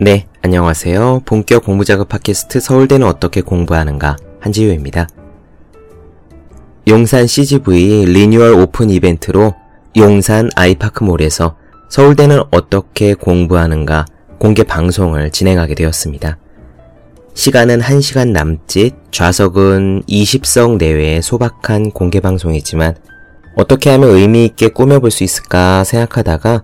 [0.00, 1.22] 네, 안녕하세요.
[1.24, 5.08] 본격 공부 자극 팟캐스트 서울대는 어떻게 공부하는가 한지효입니다.
[6.86, 9.56] 용산 CGV 리뉴얼 오픈 이벤트로
[9.96, 11.56] 용산 아이파크몰에서
[11.90, 14.06] 서울대는 어떻게 공부하는가
[14.38, 16.38] 공개 방송을 진행하게 되었습니다.
[17.34, 22.94] 시간은 1시간 남짓, 좌석은 20석 내외의 소박한 공개 방송이지만
[23.56, 26.62] 어떻게 하면 의미 있게 꾸며볼 수 있을까 생각하다가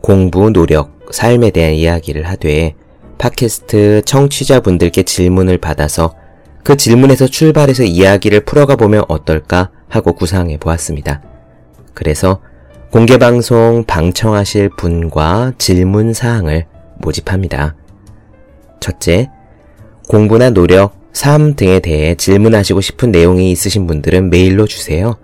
[0.00, 2.74] 공부, 노력, 삶에 대한 이야기를 하되
[3.18, 6.14] 팟캐스트 청취자분들께 질문을 받아서
[6.62, 11.22] 그 질문에서 출발해서 이야기를 풀어가 보면 어떨까 하고 구상해 보았습니다.
[11.94, 12.40] 그래서
[12.90, 16.66] 공개방송 방청하실 분과 질문 사항을
[16.98, 17.76] 모집합니다.
[18.80, 19.28] 첫째,
[20.08, 25.16] 공부나 노력, 삶 등에 대해 질문하시고 싶은 내용이 있으신 분들은 메일로 주세요.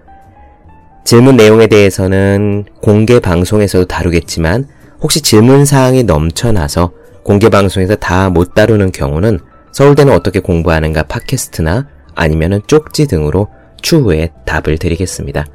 [1.05, 4.69] 질문 내용에 대해서는 공개 방송에서도 다루겠지만
[5.07, 6.91] 혹시 질문 사항이 넘쳐나서
[7.23, 9.39] 공개 방송에서 다 못 다루는 경우는
[9.71, 11.87] 서울대는 어떻게 공부하는가 팟캐스트나
[12.17, 13.47] 아니면은 쪽지 등으로
[13.81, 15.47] 추후에 답을 드리겠습니다.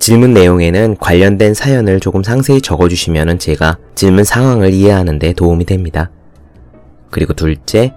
[0.00, 6.10] 질문 내용에는 관련된 사연을 조금 상세히 적어주시면 제가 질문 상황을 이해하는 데 도움이 됩니다.
[7.12, 7.94] 그리고 둘째,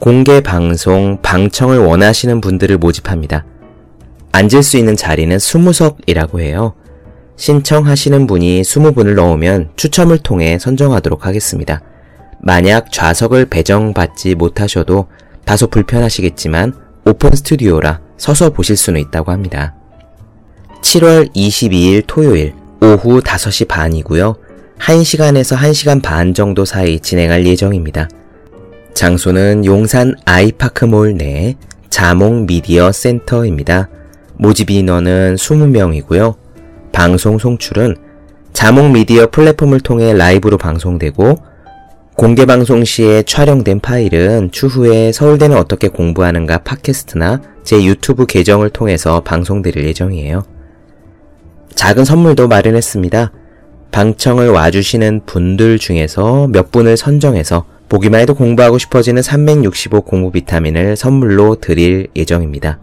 [0.00, 3.44] 공개 방송 방청을 원하시는 분들을 모집합니다.
[4.32, 6.74] 앉을 수 있는 자리는 20석이라고 해요.
[7.42, 11.82] 신청하시는 분이 20분을 넣으면 추첨을 통해 선정하도록 하겠습니다.
[12.40, 15.08] 만약 좌석을 배정받지 못하셔도
[15.44, 16.72] 다소 불편하시겠지만
[17.04, 19.74] 오픈 스튜디오라 서서 보실 수는 있다고 합니다.
[20.82, 24.36] 7월 22일 토요일 오후 5시 반이고요.
[24.78, 28.08] 1시간에서 1시간 반 정도 사이 진행할 예정입니다.
[28.94, 31.56] 장소는 용산 아이파크몰 내
[31.90, 33.88] 자몽 미디어 센터입니다.
[34.34, 36.41] 모집 인원은 20명이고요.
[36.92, 37.96] 방송 송출은
[38.52, 41.36] 자몽 미디어 플랫폼을 통해 라이브로 방송되고
[42.14, 49.84] 공개 방송 시에 촬영된 파일은 추후에 서울대는 어떻게 공부하는가 팟캐스트나 제 유튜브 계정을 통해서 방송드릴
[49.86, 50.44] 예정이에요.
[51.74, 53.32] 작은 선물도 마련했습니다.
[53.90, 61.56] 방청을 와주시는 분들 중에서 몇 분을 선정해서 보기만 해도 공부하고 싶어지는 365 공부 비타민을 선물로
[61.56, 62.78] 드릴 예정입니다.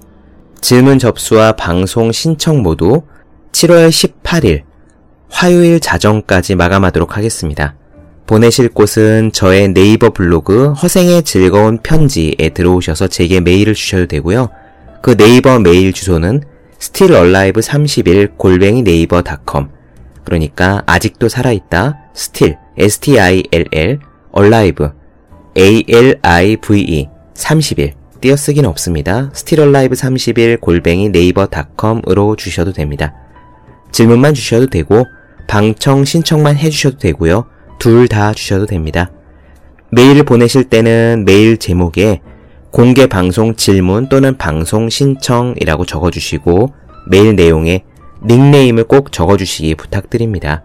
[0.62, 3.04] 질문 접수와 방송 신청 모두
[3.52, 4.64] 7월 18일
[5.30, 7.76] 화요일 자정까지 마감하도록 하겠습니다.
[8.26, 14.50] 보내실 곳은 저의 네이버 블로그 허생의 즐거운 편지에 들어오셔서 제게 메일을 주셔도 되고요.
[15.02, 16.44] 그 네이버 메일 주소는
[16.80, 19.72] stillalive31 골뱅이 네이버닷컴
[20.24, 24.00] 그러니까 아직도 살아있다 still s-t-i-l-l
[24.38, 24.88] alive
[25.58, 29.32] a-l-i-v-e 31 띄어쓰기는 없습니다.
[29.34, 33.16] stillalive31 골뱅이 네이버닷컴으로 주셔도 됩니다.
[33.92, 35.06] 질문만 주셔도 되고
[35.48, 37.46] 방청 신청만 해주셔도 되고요.
[37.80, 39.12] 둘 다 주셔도 됩니다.
[39.92, 42.22] 메일을 보내실 때는 메일 제목에
[42.72, 46.74] 공개 방송 질문 또는 방송 신청이라고 적어주시고
[47.10, 47.84] 메일 내용에
[48.26, 50.64] 닉네임을 꼭 적어주시기 부탁드립니다.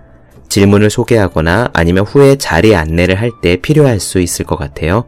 [0.48, 5.04] 질문을 소개하거나 아니면 후에 자리 안내를 할 때 필요할 수 있을 것 같아요.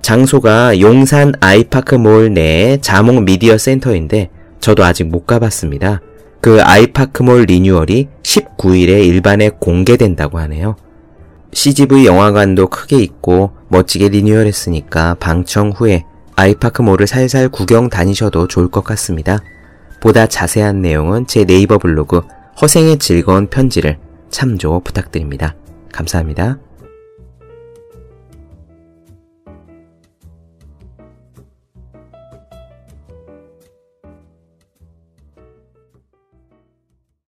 [0.00, 4.30] 장소가 용산 아이파크몰 내 자몽 미디어 센터인데
[4.60, 6.00] 저도 아직 못 가봤습니다.
[6.40, 10.76] 그 아이파크몰 리뉴얼이 19일에 일반에 공개된다고 하네요.
[11.52, 16.04] CGV 영화관도 크게 있고 멋지게 리뉴얼했으니까 방청 후에
[16.36, 19.40] 아이파크몰을 살살 구경 다니셔도 좋을 것 같습니다.
[20.00, 22.20] 보다 자세한 내용은 제 네이버 블로그
[22.60, 23.98] 허생의 즐거운 편지를
[24.30, 25.56] 참조 부탁드립니다.
[25.92, 26.58] 감사합니다.